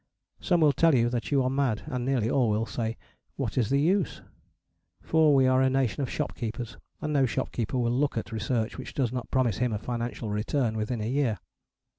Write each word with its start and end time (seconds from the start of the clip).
Some 0.39 0.61
will 0.61 0.73
tell 0.73 0.95
you 0.95 1.09
that 1.09 1.29
you 1.29 1.43
are 1.43 1.49
mad, 1.51 1.83
and 1.85 2.03
nearly 2.03 2.27
all 2.27 2.49
will 2.49 2.65
say, 2.65 2.97
"What 3.35 3.55
is 3.55 3.69
the 3.69 3.79
use?" 3.79 4.23
For 4.99 5.35
we 5.35 5.45
are 5.45 5.61
a 5.61 5.69
nation 5.69 6.01
of 6.01 6.09
shopkeepers, 6.09 6.75
and 7.01 7.13
no 7.13 7.27
shopkeeper 7.27 7.77
will 7.77 7.91
look 7.91 8.17
at 8.17 8.31
research 8.31 8.79
which 8.79 8.95
does 8.95 9.13
not 9.13 9.29
promise 9.29 9.59
him 9.59 9.71
a 9.73 9.77
financial 9.77 10.31
return 10.31 10.75
within 10.75 11.01
a 11.01 11.07
year. 11.07 11.37